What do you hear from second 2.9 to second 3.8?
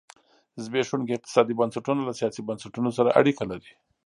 سره اړیکه لري.